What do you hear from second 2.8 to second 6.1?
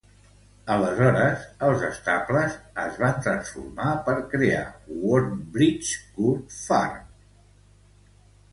es van transformar per crear Wormbridge